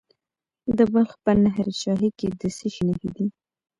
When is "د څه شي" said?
2.39-2.83